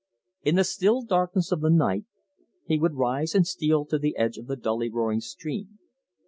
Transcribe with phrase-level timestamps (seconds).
[0.41, 2.05] In the still darkness of the night
[2.65, 5.77] he would rise and steal to the edge of the dully roaring stream.